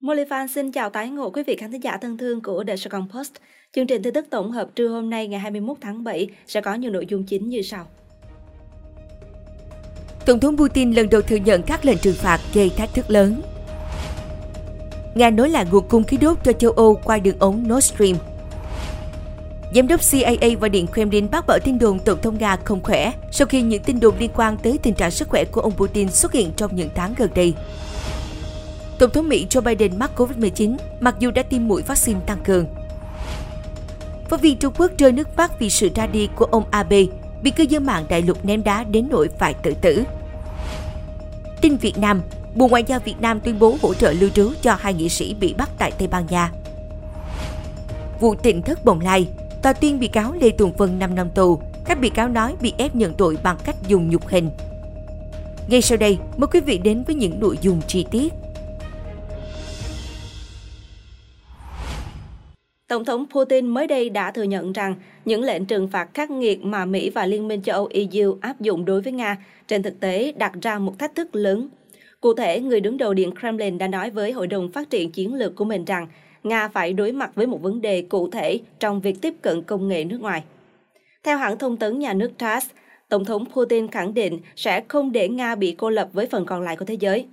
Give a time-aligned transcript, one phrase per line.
[0.00, 0.22] Molly
[0.54, 3.32] xin chào tái ngộ quý vị khán thính giả thân thương của The Sài Post.
[3.72, 6.74] Chương trình tin tức tổng hợp trưa hôm nay ngày 21 tháng 7 sẽ có
[6.74, 7.86] nhiều nội dung chính như sau.
[10.26, 13.42] Tổng thống Putin lần đầu thừa nhận các lệnh trừng phạt gây thách thức lớn.
[15.14, 18.16] Nga nối lại nguồn cung khí đốt cho châu Âu qua đường ống Nord Stream.
[19.74, 23.12] Giám đốc CIA và Điện Kremlin bác bỏ tin đồn Tổng thống Nga không khỏe
[23.32, 26.10] sau khi những tin đồn liên quan tới tình trạng sức khỏe của ông Putin
[26.10, 27.54] xuất hiện trong những tháng gần đây.
[28.98, 32.66] Tổng thống Mỹ Joe Biden mắc Covid-19 mặc dù đã tiêm mũi vaccine tăng cường.
[34.28, 37.02] Phóng viên Trung Quốc rơi nước mắt vì sự ra đi của ông Abe
[37.42, 40.04] bị cư dân mạng đại lục ném đá đến nỗi phải tự tử.
[41.60, 42.22] Tin Việt Nam,
[42.54, 45.34] Bộ Ngoại giao Việt Nam tuyên bố hỗ trợ lưu trú cho hai nghị sĩ
[45.34, 46.52] bị bắt tại Tây Ban Nha.
[48.20, 49.28] Vụ tỉnh thất bồng lai,
[49.62, 52.72] tòa tuyên bị cáo Lê Tùng Vân 5 năm tù, các bị cáo nói bị
[52.78, 54.50] ép nhận tội bằng cách dùng nhục hình.
[55.68, 58.32] Ngay sau đây, mời quý vị đến với những nội dung chi tiết.
[62.88, 64.94] Tổng thống Putin mới đây đã thừa nhận rằng
[65.24, 68.60] những lệnh trừng phạt khắc nghiệt mà Mỹ và Liên minh châu Âu EU áp
[68.60, 69.36] dụng đối với Nga
[69.66, 71.68] trên thực tế đặt ra một thách thức lớn.
[72.20, 75.34] Cụ thể, người đứng đầu Điện Kremlin đã nói với Hội đồng Phát triển Chiến
[75.34, 76.06] lược của mình rằng
[76.42, 79.88] Nga phải đối mặt với một vấn đề cụ thể trong việc tiếp cận công
[79.88, 80.42] nghệ nước ngoài.
[81.22, 82.70] Theo hãng thông tấn nhà nước TASS,
[83.08, 86.62] Tổng thống Putin khẳng định sẽ không để Nga bị cô lập với phần còn
[86.62, 87.26] lại của thế giới.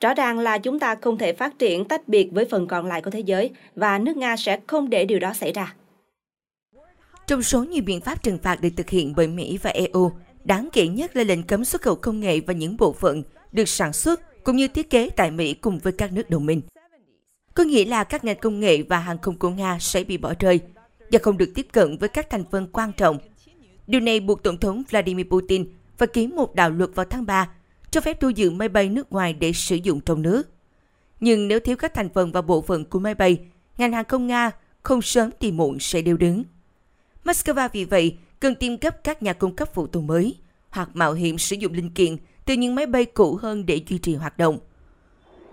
[0.00, 3.02] Rõ ràng là chúng ta không thể phát triển tách biệt với phần còn lại
[3.02, 5.74] của thế giới và nước Nga sẽ không để điều đó xảy ra.
[7.26, 10.10] Trong số nhiều biện pháp trừng phạt được thực hiện bởi Mỹ và EU,
[10.44, 13.22] đáng kể nhất là lệnh cấm xuất khẩu công nghệ và những bộ phận
[13.52, 16.60] được sản xuất cũng như thiết kế tại Mỹ cùng với các nước đồng minh.
[17.54, 20.32] Có nghĩa là các ngành công nghệ và hàng không của Nga sẽ bị bỏ
[20.38, 20.60] rơi
[21.12, 23.18] và không được tiếp cận với các thành phần quan trọng.
[23.86, 25.66] Điều này buộc Tổng thống Vladimir Putin
[25.96, 27.48] phải ký một đạo luật vào tháng 3
[27.96, 30.42] cho phép thu giữ máy bay nước ngoài để sử dụng trong nước.
[31.20, 33.38] Nhưng nếu thiếu các thành phần và bộ phận của máy bay,
[33.78, 34.50] ngành hàng không Nga
[34.82, 36.44] không sớm thì muộn sẽ đều đứng.
[37.24, 40.36] Moscow vì vậy cần tìm cấp các nhà cung cấp phụ tùng mới
[40.70, 43.98] hoặc mạo hiểm sử dụng linh kiện từ những máy bay cũ hơn để duy
[43.98, 44.58] trì hoạt động.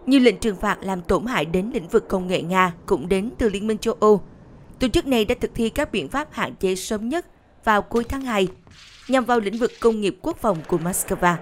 [0.06, 3.30] Như lệnh trừng phạt làm tổn hại đến lĩnh vực công nghệ Nga cũng đến
[3.38, 4.24] từ Liên minh châu Âu.
[4.80, 7.26] Tổ chức này đã thực thi các biện pháp hạn chế sớm nhất
[7.64, 8.48] vào cuối tháng 2
[9.08, 11.36] nhằm vào lĩnh vực công nghiệp quốc phòng của Moscow.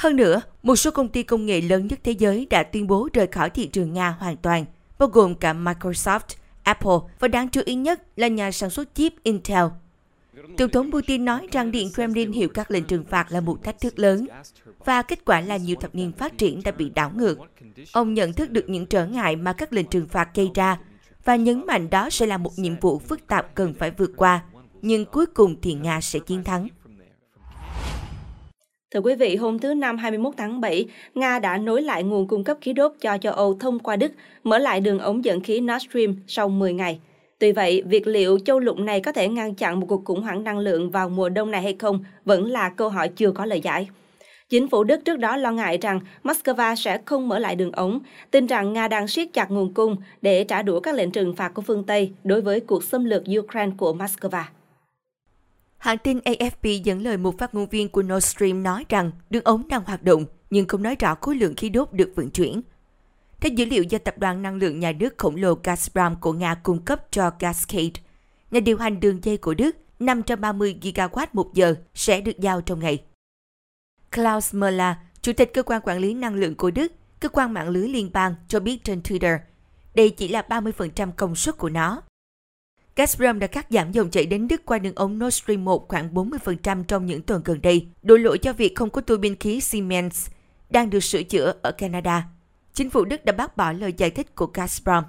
[0.00, 3.08] Hơn nữa, một số công ty công nghệ lớn nhất thế giới đã tuyên bố
[3.12, 4.64] rời khỏi thị trường Nga hoàn toàn,
[4.98, 6.20] bao gồm cả Microsoft,
[6.62, 9.64] Apple và đáng chú ý nhất là nhà sản xuất chip Intel.
[10.58, 13.80] Tổng thống Putin nói rằng Điện Kremlin hiểu các lệnh trừng phạt là một thách
[13.80, 14.26] thức lớn
[14.84, 17.38] và kết quả là nhiều thập niên phát triển đã bị đảo ngược.
[17.92, 20.78] Ông nhận thức được những trở ngại mà các lệnh trừng phạt gây ra
[21.24, 24.42] và nhấn mạnh đó sẽ là một nhiệm vụ phức tạp cần phải vượt qua,
[24.82, 26.68] nhưng cuối cùng thì Nga sẽ chiến thắng.
[28.94, 32.44] Thưa quý vị, hôm thứ Năm 21 tháng 7, Nga đã nối lại nguồn cung
[32.44, 34.12] cấp khí đốt cho châu Âu thông qua Đức,
[34.44, 37.00] mở lại đường ống dẫn khí Nord Stream sau 10 ngày.
[37.38, 40.44] Tuy vậy, việc liệu châu lục này có thể ngăn chặn một cuộc khủng hoảng
[40.44, 43.60] năng lượng vào mùa đông này hay không vẫn là câu hỏi chưa có lời
[43.60, 43.88] giải.
[44.48, 48.00] Chính phủ Đức trước đó lo ngại rằng Moscow sẽ không mở lại đường ống,
[48.30, 51.54] tin rằng Nga đang siết chặt nguồn cung để trả đũa các lệnh trừng phạt
[51.54, 54.42] của phương Tây đối với cuộc xâm lược Ukraine của Moscow.
[55.80, 59.44] Hãng tin AFP dẫn lời một phát ngôn viên của Nord Stream nói rằng đường
[59.44, 62.62] ống đang hoạt động nhưng không nói rõ khối lượng khí đốt được vận chuyển.
[63.40, 66.54] Theo dữ liệu do Tập đoàn Năng lượng Nhà nước khổng lồ Gazprom của Nga
[66.54, 68.00] cung cấp cho Gascade,
[68.50, 72.80] nhà điều hành đường dây của Đức 530 GW một giờ sẽ được giao trong
[72.80, 73.02] ngày.
[74.12, 77.68] Klaus Müller, Chủ tịch Cơ quan Quản lý Năng lượng của Đức, cơ quan mạng
[77.68, 79.38] lưới liên bang, cho biết trên Twitter,
[79.94, 82.02] đây chỉ là 30% công suất của nó.
[83.00, 86.14] Gazprom đã cắt giảm dòng chảy đến Đức qua đường ống Nord Stream 1 khoảng
[86.14, 89.60] 40% trong những tuần gần đây, đổ lỗi cho việc không có tua bin khí
[89.60, 90.28] Siemens
[90.70, 92.28] đang được sửa chữa ở Canada.
[92.74, 95.02] Chính phủ Đức đã bác bỏ lời giải thích của Gazprom.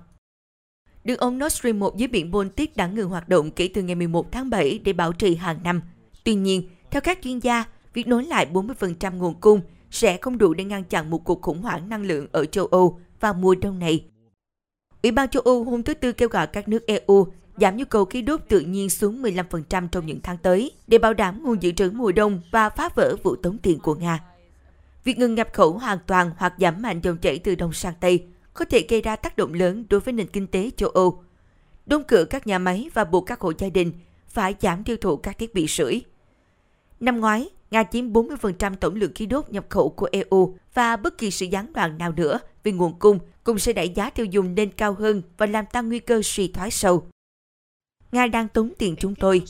[1.03, 3.95] Đường ống Nord Stream 1 dưới biển Baltic đã ngừng hoạt động kể từ ngày
[3.95, 5.81] 11 tháng 7 để bảo trì hàng năm.
[6.23, 10.53] Tuy nhiên, theo các chuyên gia, việc nối lại 40% nguồn cung sẽ không đủ
[10.53, 13.79] để ngăn chặn một cuộc khủng hoảng năng lượng ở châu Âu vào mùa đông
[13.79, 14.05] này.
[15.03, 18.05] Ủy ban châu Âu hôm thứ Tư kêu gọi các nước EU giảm nhu cầu
[18.05, 21.71] khí đốt tự nhiên xuống 15% trong những tháng tới để bảo đảm nguồn dự
[21.71, 24.19] trữ mùa đông và phá vỡ vụ tống tiền của Nga.
[25.03, 28.23] Việc ngừng nhập khẩu hoàn toàn hoặc giảm mạnh dòng chảy từ Đông sang Tây
[28.53, 31.23] có thể gây ra tác động lớn đối với nền kinh tế châu Âu.
[31.85, 33.91] Đóng cửa các nhà máy và buộc các hộ gia đình
[34.27, 36.01] phải giảm tiêu thụ các thiết bị sưởi.
[36.99, 41.17] Năm ngoái, Nga chiếm 40% tổng lượng khí đốt nhập khẩu của EU và bất
[41.17, 44.55] kỳ sự gián đoạn nào nữa về nguồn cung cũng sẽ đẩy giá tiêu dùng
[44.55, 47.10] lên cao hơn và làm tăng nguy cơ suy thoái sâu.
[48.11, 49.41] Nga đang tốn tiền chúng tôi.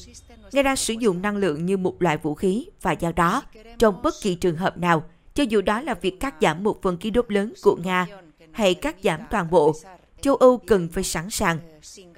[0.51, 3.43] Nga đang sử dụng năng lượng như một loại vũ khí và do đó,
[3.79, 5.03] trong bất kỳ trường hợp nào,
[5.33, 8.07] cho dù đó là việc cắt giảm một phần khí đốt lớn của Nga
[8.51, 9.73] hay cắt giảm toàn bộ,
[10.21, 11.59] châu Âu cần phải sẵn sàng.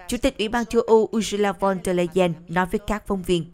[0.08, 3.46] Chủ tịch Ủy ban châu Âu Ursula von der Leyen nói với các phóng viên.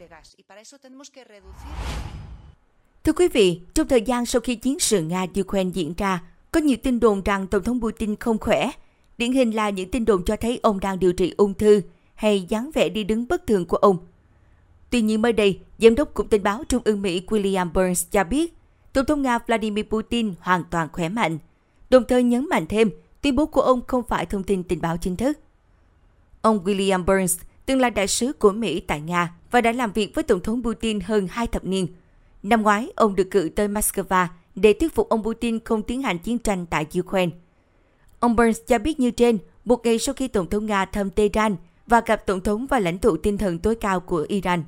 [3.03, 6.77] Thưa quý vị, trong thời gian sau khi chiến sự Nga-Ukraine diễn ra, có nhiều
[6.83, 8.71] tin đồn rằng Tổng thống Putin không khỏe.
[9.18, 11.81] Điển hình là những tin đồn cho thấy ông đang điều trị ung thư
[12.19, 13.98] hay dáng vẻ đi đứng bất thường của ông.
[14.89, 18.24] Tuy nhiên mới đây, Giám đốc Cục Tình báo Trung ương Mỹ William Burns cho
[18.24, 18.54] biết,
[18.94, 21.38] Tổng thống Nga Vladimir Putin hoàn toàn khỏe mạnh,
[21.89, 22.89] đồng thời nhấn mạnh thêm
[23.21, 25.39] tuyên bố của ông không phải thông tin tình báo chính thức.
[26.42, 30.15] Ông William Burns từng là đại sứ của Mỹ tại Nga và đã làm việc
[30.15, 31.88] với Tổng thống Putin hơn hai thập niên.
[32.44, 36.18] Năm ngoái, ông được cử tới Moscow để thuyết phục ông Putin không tiến hành
[36.19, 37.36] chiến tranh tại Ukraine.
[38.19, 41.56] Ông Burns cho biết như trên, một ngày sau khi Tổng thống Nga thăm Tehran
[41.89, 44.63] và gặp Tổng thống và lãnh tụ tinh thần tối cao của Iran.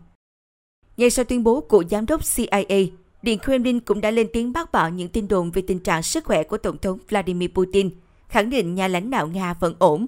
[0.97, 2.85] Ngay sau tuyên bố của Giám đốc CIA,
[3.21, 6.25] Điện Kremlin cũng đã lên tiếng bác bỏ những tin đồn về tình trạng sức
[6.25, 7.89] khỏe của Tổng thống Vladimir Putin,
[8.27, 10.05] khẳng định nhà lãnh đạo Nga vẫn ổn.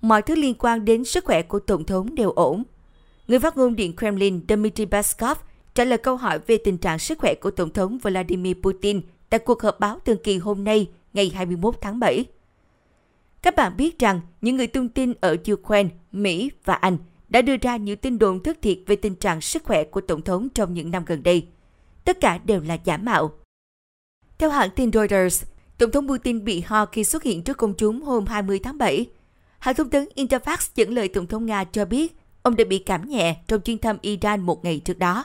[0.00, 2.62] Mọi thứ liên quan đến sức khỏe của Tổng thống đều ổn.
[3.28, 5.38] Người phát ngôn Điện Kremlin Dmitry Peskov
[5.74, 9.00] trả lời câu hỏi về tình trạng sức khỏe của Tổng thống Vladimir Putin
[9.30, 12.24] tại cuộc họp báo thường kỳ hôm nay, ngày 21 tháng 7.
[13.42, 16.98] Các bạn biết rằng những người tung tin ở Ukraine, Mỹ và Anh
[17.28, 20.22] đã đưa ra những tin đồn thất thiệt về tình trạng sức khỏe của Tổng
[20.22, 21.46] thống trong những năm gần đây.
[22.04, 23.32] Tất cả đều là giả mạo.
[24.38, 25.44] Theo hãng tin Reuters,
[25.78, 29.06] Tổng thống Putin bị ho khi xuất hiện trước công chúng hôm 20 tháng 7.
[29.58, 33.08] Hãng thông tấn Interfax dẫn lời Tổng thống Nga cho biết ông đã bị cảm
[33.08, 35.24] nhẹ trong chuyến thăm Iran một ngày trước đó.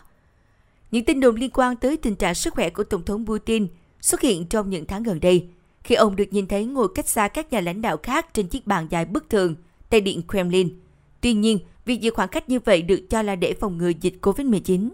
[0.91, 3.67] Những tin đồn liên quan tới tình trạng sức khỏe của Tổng thống Putin
[4.01, 5.47] xuất hiện trong những tháng gần đây,
[5.83, 8.67] khi ông được nhìn thấy ngồi cách xa các nhà lãnh đạo khác trên chiếc
[8.67, 9.55] bàn dài bất thường
[9.89, 10.79] tại Điện Kremlin.
[11.21, 14.15] Tuy nhiên, việc giữ khoảng cách như vậy được cho là để phòng ngừa dịch
[14.21, 14.89] COVID-19.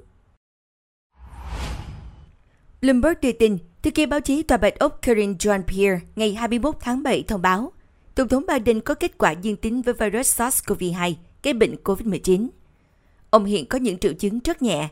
[2.81, 7.03] Bloomberg đưa tin, thư ký báo chí Tòa Bạch Ốc Karine Jean-Pierre ngày 21 tháng
[7.03, 7.71] 7 thông báo,
[8.15, 11.13] Tổng thống Biden có kết quả dương tính với virus SARS-CoV-2
[11.44, 12.47] gây bệnh COVID-19.
[13.30, 14.88] Ông hiện có những triệu chứng rất nhẹ.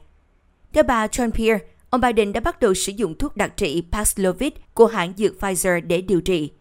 [0.74, 1.60] Theo bà Jean-Pierre,
[1.98, 5.88] ông Biden đã bắt đầu sử dụng thuốc đặc trị Paxlovid của hãng dược Pfizer
[5.88, 6.52] để điều trị.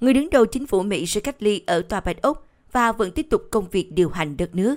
[0.00, 3.10] Người đứng đầu chính phủ Mỹ sẽ cách ly ở Tòa Bạch Ốc và vẫn
[3.10, 4.76] tiếp tục công việc điều hành đất nước.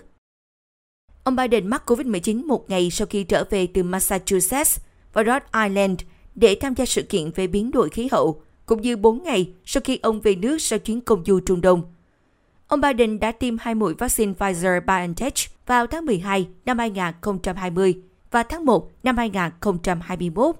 [1.23, 4.79] Ông Biden mắc COVID-19 một ngày sau khi trở về từ Massachusetts
[5.13, 5.99] và Rhode Island
[6.35, 9.81] để tham gia sự kiện về biến đổi khí hậu, cũng như 4 ngày sau
[9.85, 11.93] khi ông về nước sau chuyến công du Trung Đông.
[12.67, 18.65] Ông Biden đã tiêm hai mũi vaccine Pfizer-BioNTech vào tháng 12 năm 2020 và tháng
[18.65, 20.55] 1 năm 2021.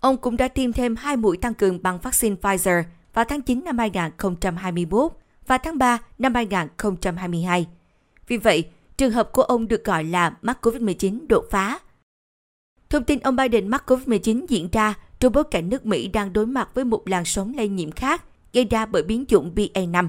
[0.00, 2.82] Ông cũng đã tiêm thêm hai mũi tăng cường bằng vaccine Pfizer
[3.14, 5.12] vào tháng 9 năm 2021
[5.46, 7.66] và tháng 3 năm 2022.
[8.26, 8.64] Vì vậy,
[8.96, 11.78] trường hợp của ông được gọi là mắc COVID-19 đột phá.
[12.90, 16.46] Thông tin ông Biden mắc COVID-19 diễn ra trong bối cảnh nước Mỹ đang đối
[16.46, 20.08] mặt với một làn sóng lây nhiễm khác gây ra bởi biến chủng BA5.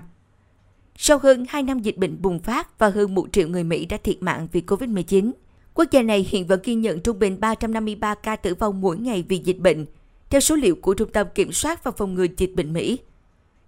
[0.96, 3.98] Sau hơn 2 năm dịch bệnh bùng phát và hơn 1 triệu người Mỹ đã
[4.04, 5.32] thiệt mạng vì COVID-19,
[5.80, 9.24] quốc gia này hiện vẫn ghi nhận trung bình 353 ca tử vong mỗi ngày
[9.28, 9.86] vì dịch bệnh,
[10.30, 13.00] theo số liệu của Trung tâm Kiểm soát và Phòng ngừa Dịch bệnh Mỹ.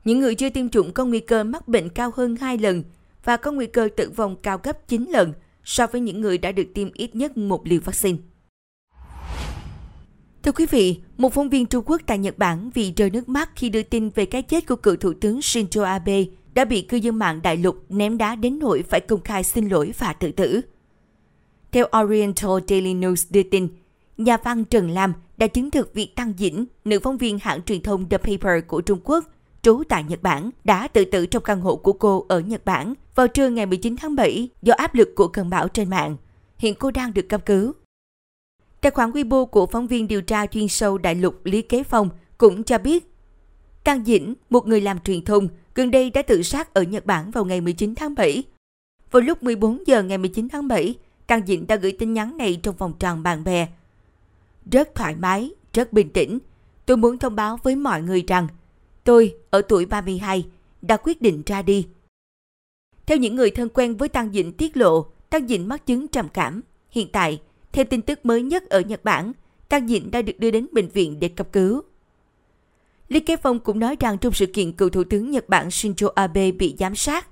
[0.05, 2.83] Những người chưa tiêm chủng có nguy cơ mắc bệnh cao hơn 2 lần
[3.23, 6.51] và có nguy cơ tử vong cao gấp 9 lần so với những người đã
[6.51, 8.17] được tiêm ít nhất một liều vaccine.
[10.43, 13.49] Thưa quý vị, một phóng viên Trung Quốc tại Nhật Bản vì rơi nước mắt
[13.55, 16.97] khi đưa tin về cái chết của cựu thủ tướng Shinzo Abe đã bị cư
[16.97, 20.31] dân mạng đại lục ném đá đến nỗi phải công khai xin lỗi và tự
[20.31, 20.61] tử.
[21.71, 23.67] Theo Oriental Daily News đưa tin,
[24.17, 27.81] nhà văn Trần Lam đã chứng thực việc Tăng Dĩnh, nữ phóng viên hãng truyền
[27.81, 29.25] thông The Paper của Trung Quốc,
[29.61, 32.93] trú tại Nhật Bản, đã tự tử trong căn hộ của cô ở Nhật Bản
[33.15, 36.17] vào trưa ngày 19 tháng 7 do áp lực của cơn bão trên mạng.
[36.57, 37.73] Hiện cô đang được cấp cứu.
[38.81, 42.09] Tài khoản Weibo của phóng viên điều tra chuyên sâu đại lục Lý Kế Phong
[42.37, 43.11] cũng cho biết
[43.83, 47.31] Tăng Dĩnh, một người làm truyền thông, gần đây đã tự sát ở Nhật Bản
[47.31, 48.43] vào ngày 19 tháng 7.
[49.11, 50.95] Vào lúc 14 giờ ngày 19 tháng 7,
[51.31, 53.67] Tăng Dĩnh đã gửi tin nhắn này trong vòng tròn bạn bè.
[54.71, 56.39] Rất thoải mái, rất bình tĩnh.
[56.85, 58.47] Tôi muốn thông báo với mọi người rằng
[59.03, 60.47] tôi, ở tuổi 32,
[60.81, 61.87] đã quyết định ra đi.
[63.05, 66.29] Theo những người thân quen với Tăng Dĩnh tiết lộ, Tăng Dĩnh mắc chứng trầm
[66.29, 66.61] cảm.
[66.89, 69.33] Hiện tại, theo tin tức mới nhất ở Nhật Bản,
[69.69, 71.81] Tăng Dĩnh đã được đưa đến bệnh viện để cấp cứu.
[73.07, 76.09] Lý Kế Phong cũng nói rằng trong sự kiện cựu Thủ tướng Nhật Bản Shinzo
[76.15, 77.27] Abe bị giám sát,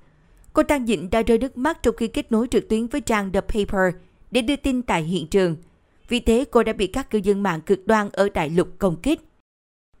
[0.52, 3.32] cô Trang Dĩnh đã rơi nước mắt trong khi kết nối trực tuyến với trang
[3.32, 3.94] The Paper
[4.30, 5.56] để đưa tin tại hiện trường.
[6.08, 8.96] Vì thế cô đã bị các cư dân mạng cực đoan ở đại lục công
[8.96, 9.20] kích.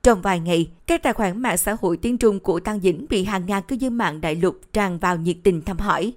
[0.02, 3.24] Trong vài ngày, các tài khoản mạng xã hội tiếng Trung của Tăng Dĩnh bị
[3.24, 6.12] hàng ngàn cư dân mạng đại lục tràn vào nhiệt tình thăm hỏi.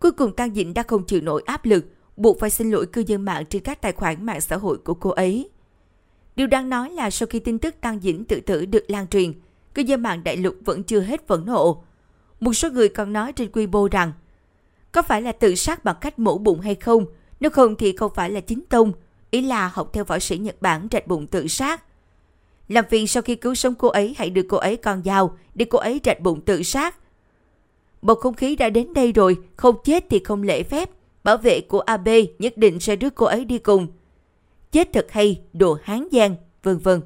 [0.00, 1.84] Cuối cùng Tăng Dĩnh đã không chịu nổi áp lực,
[2.16, 4.94] buộc phải xin lỗi cư dân mạng trên các tài khoản mạng xã hội của
[4.94, 5.50] cô ấy.
[6.36, 9.32] Điều đáng nói là sau khi tin tức Tăng Dĩnh tự tử được lan truyền,
[9.74, 11.84] cư dân mạng đại lục vẫn chưa hết phẫn nộ.
[12.40, 14.12] Một số người còn nói trên Weibo rằng
[14.92, 17.06] có phải là tự sát bằng cách mổ bụng hay không?
[17.40, 18.92] Nếu không thì không phải là chính tông.
[19.30, 21.84] Ý là học theo võ sĩ Nhật Bản rạch bụng tự sát.
[22.68, 25.64] Làm phiền sau khi cứu sống cô ấy hãy đưa cô ấy con dao để
[25.64, 26.96] cô ấy rạch bụng tự sát.
[28.02, 30.90] Bầu không khí đã đến đây rồi, không chết thì không lễ phép.
[31.24, 33.86] Bảo vệ của AB nhất định sẽ đưa cô ấy đi cùng.
[34.72, 37.00] Chết thật hay, đồ hán giang, vân vân.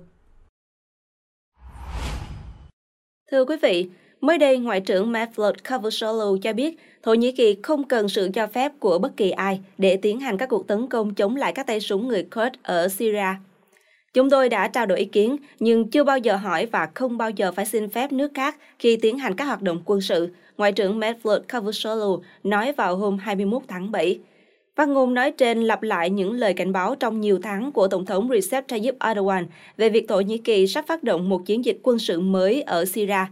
[3.31, 7.85] Thưa quý vị, mới đây Ngoại trưởng Mevlut Cavusoglu cho biết Thổ Nhĩ Kỳ không
[7.85, 11.15] cần sự cho phép của bất kỳ ai để tiến hành các cuộc tấn công
[11.15, 13.35] chống lại các tay súng người Kurd ở Syria.
[14.15, 17.31] Chúng tôi đã trao đổi ý kiến, nhưng chưa bao giờ hỏi và không bao
[17.31, 20.73] giờ phải xin phép nước khác khi tiến hành các hoạt động quân sự, Ngoại
[20.73, 24.19] trưởng Mevlut Cavusoglu nói vào hôm 21 tháng 7.
[24.77, 28.07] Phát ngôn nói trên lặp lại những lời cảnh báo trong nhiều tháng của Tổng
[28.07, 29.47] thống Recep Tayyip Erdogan
[29.77, 32.85] về việc Thổ Nhĩ Kỳ sắp phát động một chiến dịch quân sự mới ở
[32.85, 33.25] Syria.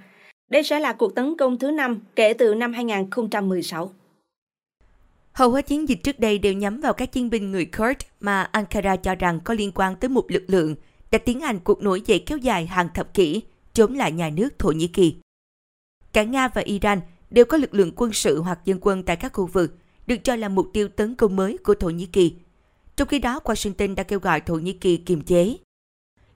[0.49, 3.93] Đây sẽ là cuộc tấn công thứ năm kể từ năm 2016.
[5.33, 8.43] Hầu hết chiến dịch trước đây đều nhắm vào các chiến binh người Kurd mà
[8.43, 10.75] Ankara cho rằng có liên quan tới một lực lượng
[11.11, 14.59] đã tiến hành cuộc nổi dậy kéo dài hàng thập kỷ chống lại nhà nước
[14.59, 15.17] Thổ Nhĩ Kỳ.
[16.13, 17.01] Cả Nga và Iran
[17.31, 19.75] đều có lực lượng quân sự hoặc dân quân tại các khu vực
[20.07, 22.35] được cho là mục tiêu tấn công mới của Thổ Nhĩ Kỳ.
[22.97, 25.57] Trong khi đó, Washington đã kêu gọi Thổ Nhĩ Kỳ kiềm chế.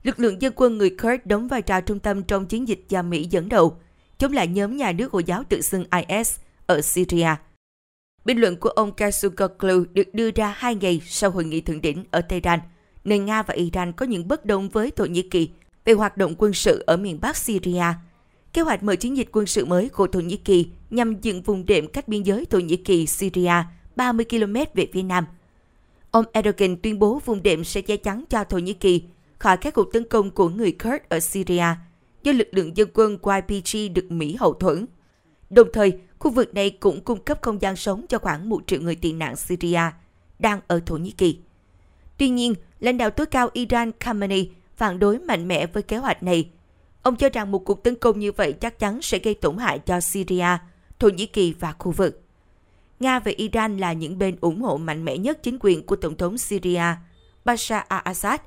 [0.03, 3.01] Lực lượng dân quân người Kurd đóng vai trò trung tâm trong chiến dịch do
[3.01, 3.77] Mỹ dẫn đầu,
[4.17, 7.29] chống lại nhóm nhà nước Hồi giáo tự xưng IS ở Syria.
[8.25, 12.03] Bình luận của ông Kasugoglu được đưa ra hai ngày sau hội nghị thượng đỉnh
[12.11, 12.59] ở Tehran,
[13.03, 15.49] nơi Nga và Iran có những bất đồng với Thổ Nhĩ Kỳ
[15.85, 17.85] về hoạt động quân sự ở miền Bắc Syria.
[18.53, 21.65] Kế hoạch mở chiến dịch quân sự mới của Thổ Nhĩ Kỳ nhằm dựng vùng
[21.65, 23.63] đệm cách biên giới Thổ Nhĩ Kỳ-Syria
[23.95, 25.25] 30 km về phía nam.
[26.11, 29.03] Ông Erdogan tuyên bố vùng đệm sẽ che chắn cho Thổ Nhĩ Kỳ
[29.39, 31.65] khỏi các cuộc tấn công của người Kurd ở Syria
[32.23, 34.85] do lực lượng dân quân YPG được Mỹ hậu thuẫn.
[35.49, 38.81] Đồng thời, khu vực này cũng cung cấp không gian sống cho khoảng một triệu
[38.81, 39.81] người tị nạn Syria
[40.39, 41.37] đang ở Thổ Nhĩ Kỳ.
[42.17, 46.23] Tuy nhiên, lãnh đạo tối cao Iran Khamenei phản đối mạnh mẽ với kế hoạch
[46.23, 46.49] này
[47.03, 49.79] Ông cho rằng một cuộc tấn công như vậy chắc chắn sẽ gây tổn hại
[49.79, 50.57] cho Syria,
[50.99, 52.21] Thổ Nhĩ Kỳ và khu vực.
[52.99, 56.17] Nga và Iran là những bên ủng hộ mạnh mẽ nhất chính quyền của Tổng
[56.17, 56.83] thống Syria,
[57.45, 58.37] Bashar al-Assad.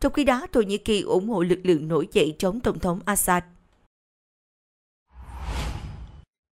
[0.00, 3.00] Trong khi đó, Thổ Nhĩ Kỳ ủng hộ lực lượng nổi dậy chống Tổng thống
[3.04, 3.42] Assad.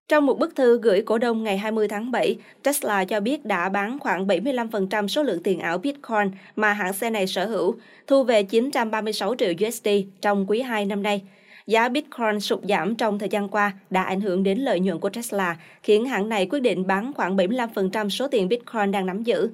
[0.09, 3.69] Trong một bức thư gửi cổ đông ngày 20 tháng 7, Tesla cho biết đã
[3.69, 7.77] bán khoảng 75% số lượng tiền ảo Bitcoin mà hãng xe này sở hữu,
[8.07, 9.89] thu về 936 triệu USD
[10.21, 11.23] trong quý 2 năm nay.
[11.67, 15.09] Giá Bitcoin sụt giảm trong thời gian qua đã ảnh hưởng đến lợi nhuận của
[15.09, 19.51] Tesla, khiến hãng này quyết định bán khoảng 75% số tiền Bitcoin đang nắm giữ.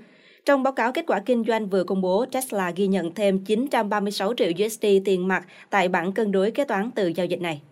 [0.46, 4.34] Trong báo cáo kết quả kinh doanh vừa công bố, Tesla ghi nhận thêm 936
[4.36, 7.62] triệu USD tiền mặt tại bảng cân đối kế toán từ giao dịch này.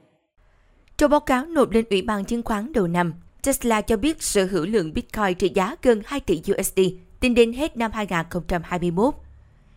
[0.98, 4.44] Trong báo cáo nộp lên Ủy ban chứng khoán đầu năm, Tesla cho biết sở
[4.44, 6.80] hữu lượng Bitcoin trị giá gần 2 tỷ USD
[7.20, 9.14] tính đến hết năm 2021.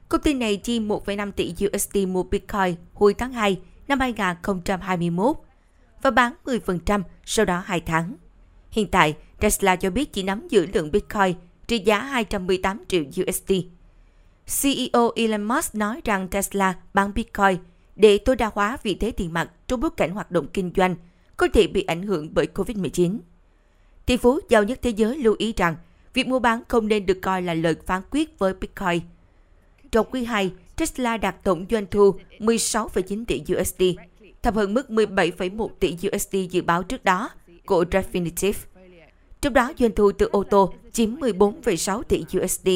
[0.10, 5.36] Công ty này chi 1,5 tỷ USD mua Bitcoin hồi tháng 2 năm 2021
[6.02, 8.16] và bán 10% sau đó 2 tháng.
[8.72, 11.36] Hiện tại, Tesla cho biết chỉ nắm giữ lượng Bitcoin
[11.78, 13.52] trị giá 218 triệu USD.
[14.62, 17.58] CEO Elon Musk nói rằng Tesla bán Bitcoin
[17.96, 20.96] để tối đa hóa vị thế tiền mặt trong bối cảnh hoạt động kinh doanh–
[21.38, 23.20] có thể bị ảnh hưởng bởi COVID-19.
[24.06, 25.76] Tỷ phú giàu nhất thế giới lưu ý rằng
[26.14, 29.00] việc mua bán không nên được coi là lời phán quyết với Bitcoin.
[29.92, 33.84] Trong quý 2, Tesla đạt tổng doanh thu 16,9 tỷ USD,
[34.42, 37.30] thấp hơn mức 17,1 tỷ USD dự báo trước đó
[37.66, 38.54] của Refinitiv.
[39.44, 42.70] Trong đó, doanh thu từ ô tô chiếm 14,6 tỷ USD,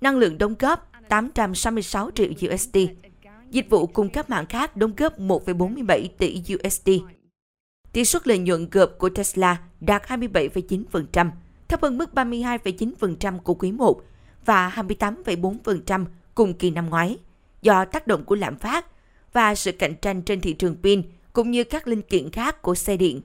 [0.00, 2.76] năng lượng đóng góp 866 triệu USD,
[3.50, 6.90] dịch vụ cung cấp mạng khác đóng góp 1,47 tỷ USD
[7.92, 11.30] tỷ suất lợi nhuận gộp của Tesla đạt 27,9%,
[11.68, 14.02] thấp hơn mức 32,9% của quý 1
[14.44, 17.18] và 28,4% cùng kỳ năm ngoái,
[17.62, 18.86] do tác động của lạm phát
[19.32, 22.74] và sự cạnh tranh trên thị trường pin cũng như các linh kiện khác của
[22.74, 23.20] xe điện.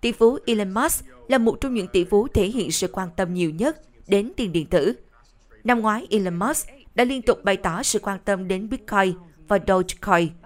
[0.00, 3.34] Tỷ phú Elon Musk là một trong những tỷ phú thể hiện sự quan tâm
[3.34, 4.92] nhiều nhất đến tiền điện tử.
[5.64, 9.14] Năm ngoái, Elon Musk đã liên tục bày tỏ sự quan tâm đến Bitcoin
[9.48, 10.28] và Dogecoin–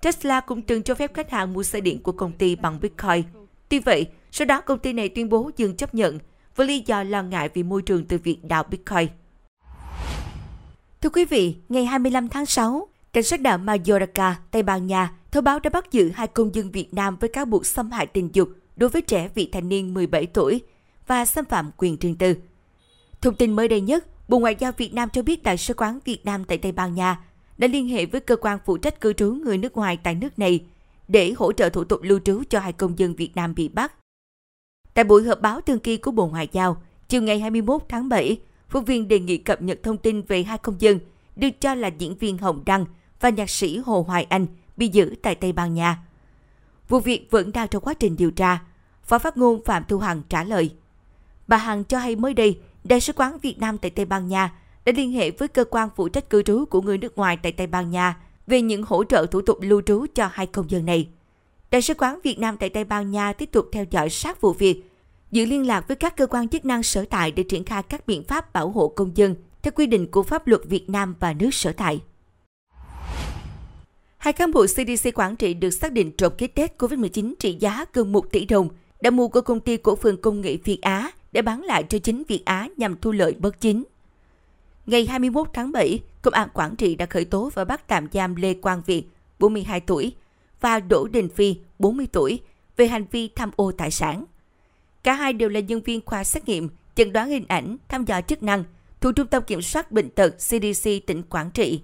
[0.00, 3.22] Tesla cũng từng cho phép khách hàng mua xe điện của công ty bằng Bitcoin.
[3.68, 6.18] Tuy vậy, sau đó công ty này tuyên bố dừng chấp nhận
[6.56, 9.08] với lý do lo ngại vì môi trường từ việc đào Bitcoin.
[11.00, 15.44] Thưa quý vị, ngày 25 tháng 6, cảnh sát đảo Mallorca, Tây Ban Nha thông
[15.44, 18.28] báo đã bắt giữ hai công dân Việt Nam với cáo buộc xâm hại tình
[18.32, 18.48] dục
[18.80, 20.62] đối với trẻ vị thành niên 17 tuổi
[21.06, 22.34] và xâm phạm quyền riêng tư.
[23.20, 25.98] Thông tin mới đây nhất, Bộ Ngoại giao Việt Nam cho biết Đại sứ quán
[26.04, 27.24] Việt Nam tại Tây Ban Nha
[27.58, 30.38] đã liên hệ với cơ quan phụ trách cư trú người nước ngoài tại nước
[30.38, 30.60] này
[31.08, 33.92] để hỗ trợ thủ tục lưu trú cho hai công dân Việt Nam bị bắt.
[34.94, 38.40] Tại buổi họp báo thường kỳ của Bộ Ngoại giao, chiều ngày 21 tháng 7,
[38.68, 40.98] phóng viên đề nghị cập nhật thông tin về hai công dân
[41.36, 42.84] được cho là diễn viên Hồng Đăng
[43.20, 44.46] và nhạc sĩ Hồ Hoài Anh
[44.76, 45.98] bị giữ tại Tây Ban Nha.
[46.88, 48.60] Vụ việc vẫn đang trong quá trình điều tra.
[49.10, 50.70] Phó phát ngôn Phạm Thu Hằng trả lời.
[51.48, 54.52] Bà Hằng cho hay mới đây, Đại sứ quán Việt Nam tại Tây Ban Nha
[54.84, 57.52] đã liên hệ với cơ quan phụ trách cư trú của người nước ngoài tại
[57.52, 60.84] Tây Ban Nha về những hỗ trợ thủ tục lưu trú cho hai công dân
[60.86, 61.08] này.
[61.70, 64.52] Đại sứ quán Việt Nam tại Tây Ban Nha tiếp tục theo dõi sát vụ
[64.52, 64.82] việc,
[65.30, 68.06] giữ liên lạc với các cơ quan chức năng sở tại để triển khai các
[68.06, 71.32] biện pháp bảo hộ công dân theo quy định của pháp luật Việt Nam và
[71.32, 72.00] nước sở tại.
[74.18, 77.84] Hai cán bộ CDC Quảng Trị được xác định trộm kit test COVID-19 trị giá
[77.92, 78.68] gần 1 tỷ đồng
[79.00, 81.98] đã mua của công ty cổ phần công nghệ Việt Á để bán lại cho
[81.98, 83.84] chính Việt Á nhằm thu lợi bất chính.
[84.86, 88.34] Ngày 21 tháng 7, Công an Quảng Trị đã khởi tố và bắt tạm giam
[88.34, 89.04] Lê Quang Việt,
[89.38, 90.12] 42 tuổi,
[90.60, 92.40] và Đỗ Đình Phi, 40 tuổi,
[92.76, 94.24] về hành vi tham ô tài sản.
[95.02, 98.20] Cả hai đều là nhân viên khoa xét nghiệm, chẩn đoán hình ảnh, thăm dò
[98.20, 98.64] chức năng
[99.00, 101.80] thuộc Trung tâm Kiểm soát Bệnh tật CDC tỉnh Quảng Trị.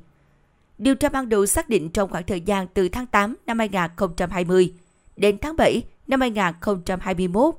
[0.78, 4.72] Điều tra ban đầu xác định trong khoảng thời gian từ tháng 8 năm 2020
[5.16, 7.54] đến tháng 7 năm 2021,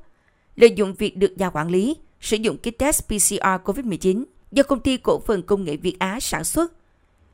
[0.56, 4.80] lợi dụng việc được nhà quản lý, sử dụng kit test PCR COVID-19 do công
[4.80, 6.74] ty cổ phần công nghệ Việt Á sản xuất.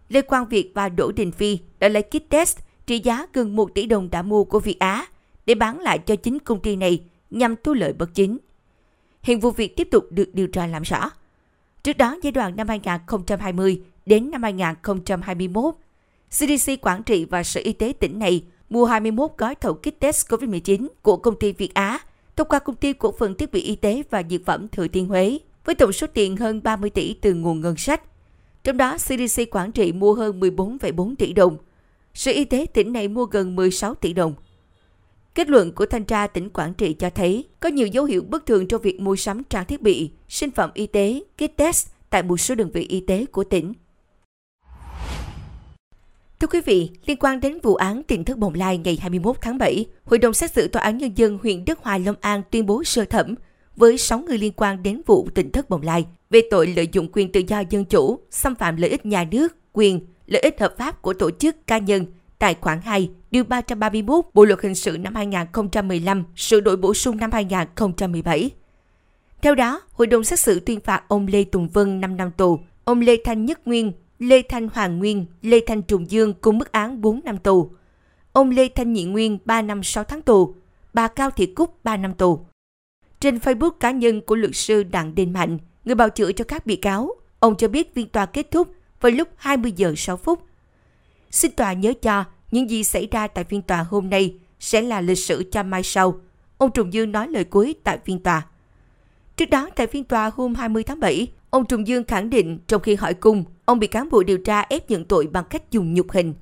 [0.10, 3.74] Lê Quang Việt và Đỗ Đình Phi đã lấy kit test trị giá gần 1
[3.75, 5.05] tỷ đồng đã mua của Việt Á
[5.46, 8.38] để bán lại cho chính công ty này nhằm thu lợi bất chính.
[9.22, 11.10] Hiện vụ việc tiếp tục được điều tra làm rõ.
[11.84, 15.75] Trước đó, giai đoạn năm 2020 đến năm 2021,
[16.29, 18.43] CDC Quảng Trị và Sở Y tế tỉnh này
[18.74, 22.00] mua 21 gói thầu kit test COVID-19 của công ty Việt Á
[22.36, 25.08] thông qua công ty cổ phần thiết bị y tế và dược phẩm Thừa Thiên
[25.08, 28.01] Huế với tổng số tiền hơn 30 tỷ từ nguồn ngân sách.
[28.63, 31.58] Trong đó, CDC Quảng Trị mua hơn 14,4 tỷ đồng.
[32.13, 34.34] Sở Y tế tỉnh này mua gần 16 tỷ đồng.
[35.36, 38.46] Kết luận của thanh tra tỉnh Quảng Trị cho thấy có nhiều dấu hiệu bất
[38.46, 42.24] thường trong việc mua sắm trang thiết bị, sinh phẩm y tế, kit test tại
[42.24, 43.74] một số đơn vị y tế của tỉnh.
[46.43, 49.58] Thưa quý vị, liên quan đến vụ án tỉnh thất bồng lai ngày 21 tháng
[49.58, 52.65] 7, Hội đồng xét xử Tòa án Nhân dân huyện Đức Hòa Long An tuyên
[52.65, 53.36] bố sơ thẩm
[53.75, 57.08] với 6 người liên quan đến vụ tỉnh thất bồng lai về tội lợi dụng
[57.13, 60.75] quyền tự do dân chủ, xâm phạm lợi ích nhà nước, quyền, lợi ích hợp
[60.77, 62.06] pháp của tổ chức cá nhân
[62.39, 67.17] tại khoản 2, điều 331 Bộ luật hình sự năm 2015, sửa đổi bổ sung
[67.17, 68.49] năm 2017.
[69.41, 72.60] Theo đó, hội đồng xét xử tuyên phạt ông Lê Tùng Vân 5 năm tù,
[72.84, 76.71] ông Lê Thanh Nhất Nguyên, Lê Thanh Hoàng Nguyên, Lê Thanh Trùng Dương cùng mức
[76.71, 77.71] án 4 năm tù.
[78.34, 80.56] Ông Lê Thanh Nhị Nguyên 3 năm 6 tháng tù,
[80.93, 82.45] bà Cao Thị Cúc 3 năm tù.
[83.19, 86.65] Trên Facebook cá nhân của luật sư Đặng Đình Mạnh, người bào chữa cho các
[86.65, 88.67] bị cáo, ông cho biết phiên tòa kết thúc
[89.02, 90.39] vào lúc 20 giờ 6 phút.
[91.32, 95.02] Xin tòa nhớ cho những gì xảy ra tại phiên tòa hôm nay sẽ là
[95.02, 96.19] lịch sử cho mai sau.
[96.58, 98.45] Ông Trùng Dương nói lời cuối tại phiên tòa.
[99.38, 102.82] Trước đó, tại phiên tòa hôm 20 tháng 7, ông Trùng Dương khẳng định trong
[102.82, 105.94] khi hỏi cung, ông bị cán bộ điều tra ép nhận tội bằng cách dùng
[105.94, 106.34] nhục hình.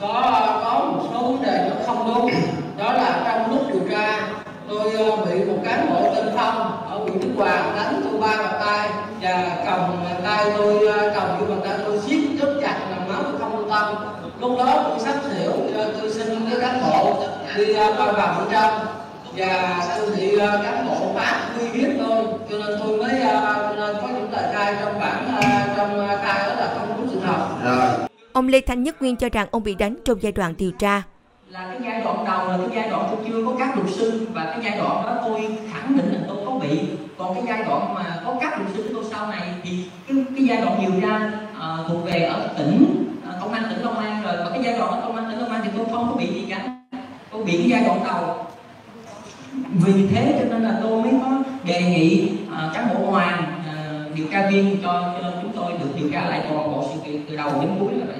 [0.00, 2.30] Có, có một số vấn đề nó không đúng,
[2.78, 4.28] đó là trong lúc điều tra
[4.68, 8.36] tôi ờ, bị một cán bộ tên Phong ở huyện Đức Hòa đánh tôi ba
[8.36, 8.88] bàn tay
[9.22, 9.80] và cầm
[10.24, 13.58] tay tôi ờ, cầm vô bàn tay tôi siết rất chặt làm máu tôi không
[13.58, 13.94] lưu tâm.
[14.40, 17.24] Lúc đó tôi sắp hiểu, ờ, tôi xin cái cán bộ
[17.56, 18.86] đi qua vào bên trong.
[19.36, 23.96] Và tôi bị cán bộ phát uy hiếp tôi cho nên tôi mới cho nên
[24.02, 25.28] có những tờ khai trong bản
[25.76, 27.48] trong khai đó là không đúng sự thật
[28.38, 31.02] Ông Lê Thanh Nhất Nguyên cho rằng ông bị đánh trong giai đoạn điều tra.
[31.48, 34.26] Là cái giai đoạn đầu là cái giai đoạn tôi chưa có các luật sư
[34.32, 36.80] và cái giai đoạn đó tôi khẳng định là tôi có bị.
[37.18, 39.70] Còn cái giai đoạn mà có các luật sư của tôi sau này thì
[40.08, 43.84] cái, cái giai đoạn điều tra uh, thuộc về ở tỉnh uh, công an tỉnh
[43.84, 44.36] long an rồi.
[44.36, 46.26] Và cái giai đoạn ở công an tỉnh long an thì tôi không có bị
[46.26, 46.80] gì cả.
[47.32, 48.46] Tôi bị cái giai đoạn đầu.
[49.72, 54.16] Vì thế cho nên là tôi mới có đề nghị uh, cán bộ hoàng uh,
[54.16, 57.26] điều tra viên cho, cho chúng tôi được điều tra lại toàn bộ sự kiện
[57.28, 58.16] từ đầu đến cuối là vậy.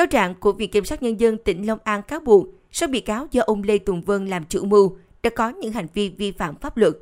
[0.00, 3.00] Cáo trạng của Viện Kiểm sát Nhân dân tỉnh Long An cáo buộc số bị
[3.00, 6.32] cáo do ông Lê Tùng Vân làm chủ mưu đã có những hành vi vi
[6.32, 6.92] phạm pháp luật.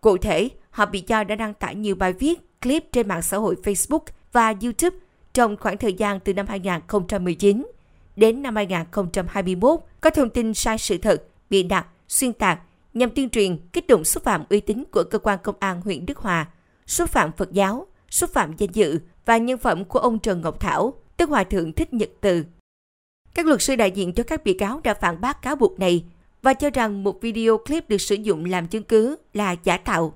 [0.00, 3.36] Cụ thể, họ bị cho đã đăng tải nhiều bài viết, clip trên mạng xã
[3.36, 4.00] hội Facebook
[4.32, 4.96] và YouTube
[5.32, 7.66] trong khoảng thời gian từ năm 2019
[8.16, 12.60] đến năm 2021 có thông tin sai sự thật, bị đặt, xuyên tạc
[12.94, 16.06] nhằm tuyên truyền kích động xúc phạm uy tín của cơ quan công an huyện
[16.06, 16.48] Đức Hòa,
[16.86, 20.60] xúc phạm Phật giáo, xúc phạm danh dự và nhân phẩm của ông Trần Ngọc
[20.60, 22.44] Thảo, tức Hòa Thượng Thích Nhật Từ.
[23.34, 26.04] Các luật sư đại diện cho các bị cáo đã phản bác cáo buộc này
[26.42, 30.14] và cho rằng một video clip được sử dụng làm chứng cứ là giả tạo.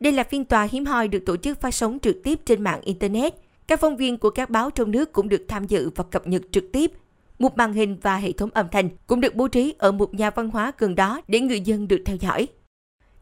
[0.00, 2.80] Đây là phiên tòa hiếm hoi được tổ chức phát sóng trực tiếp trên mạng
[2.80, 3.34] Internet.
[3.66, 6.42] Các phóng viên của các báo trong nước cũng được tham dự và cập nhật
[6.52, 6.92] trực tiếp.
[7.38, 10.30] một màn hình và hệ thống âm thanh cũng được bố trí ở một nhà
[10.30, 12.48] văn hóa gần đó để người dân được theo dõi.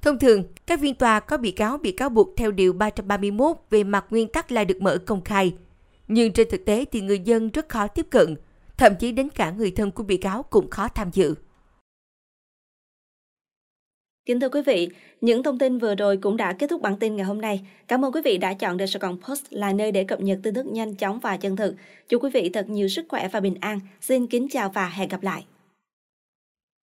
[0.01, 3.85] Thông thường, các phiên tòa có bị cáo bị cáo buộc theo Điều 331 về
[3.85, 5.55] mặt nguyên tắc là được mở công khai.
[6.14, 8.35] Nhưng trên thực tế thì người dân rất khó tiếp cận,
[8.77, 11.35] thậm chí đến cả người thân của bị cáo cũng khó tham dự.
[14.27, 14.88] Kính thưa quý vị,
[15.20, 17.66] những thông tin vừa rồi cũng đã kết thúc bản tin ngày hôm nay.
[17.88, 20.38] Cảm ơn quý vị đã chọn The Sài Gòn Post là nơi để cập nhật
[20.42, 21.75] tin tức nhanh chóng và chân thực.
[22.09, 23.81] Chúc quý vị thật nhiều sức khỏe và bình an.
[24.01, 25.44] Xin kính chào và hẹn gặp lại.